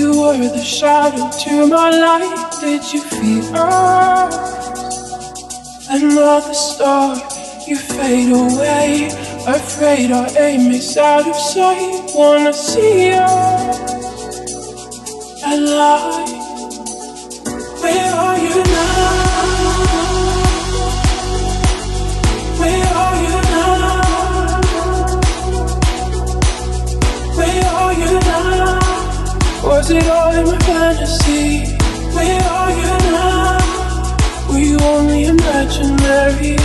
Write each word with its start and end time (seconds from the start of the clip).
a 0.00 0.64
shadow 0.64 1.30
to 1.44 1.66
my 1.66 1.90
light. 1.90 2.50
Did 2.60 2.92
you 2.92 3.02
feel 3.02 3.44
us? 3.54 4.70
Another 5.90 6.54
star, 6.54 7.16
you 7.66 7.76
fade 7.76 8.32
away. 8.32 9.08
Afraid 9.46 10.10
our 10.10 10.28
aim 10.38 10.72
is 10.72 10.96
out 10.96 11.28
of 11.28 11.36
sight. 11.36 12.10
Wanna 12.14 12.52
see 12.52 13.10
us 13.12 13.92
alive. 15.44 16.51
Was 29.82 29.90
it 29.90 30.08
all 30.08 30.32
in 30.32 30.44
my 30.46 30.58
fantasy? 30.60 31.66
Where 32.14 32.40
are 32.40 32.70
you 32.70 32.98
now? 33.10 33.58
Were 34.48 34.58
you 34.60 34.78
only 34.78 35.24
imaginary? 35.24 36.56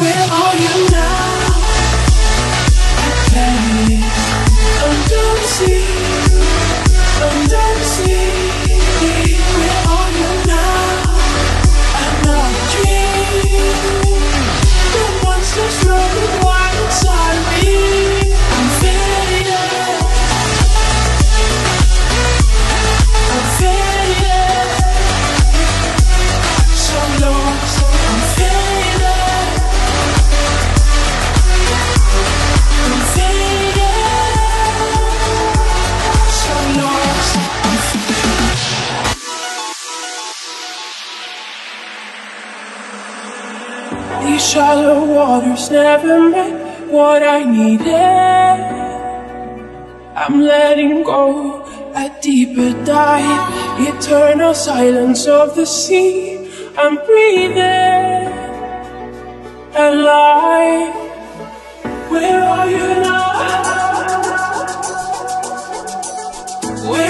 Where 0.00 0.26
are 0.30 0.56
you 0.56 0.90
now? 0.90 0.99
These 44.24 44.46
shallow 44.52 45.04
waters 45.14 45.70
never 45.70 46.30
meant 46.30 46.90
what 46.90 47.22
I 47.22 47.44
needed. 47.44 48.60
I'm 50.14 50.40
letting 50.42 51.02
go 51.02 51.62
a 51.94 52.10
deeper 52.20 52.72
dive, 52.84 53.86
eternal 53.88 54.54
silence 54.54 55.26
of 55.26 55.56
the 55.56 55.64
sea. 55.66 56.36
I'm 56.76 56.96
breathing 57.06 58.28
alive. 59.74 60.94
Where 62.10 62.42
are 62.42 62.68
you 62.70 62.88
now? 63.06 63.20
Where 66.90 67.09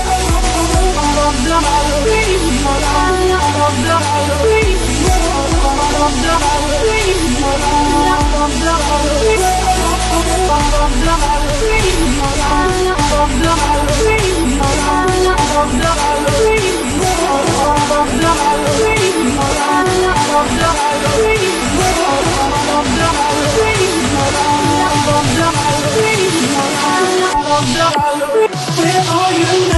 Where 28.77 29.03
are 29.09 29.33
you? 29.33 29.70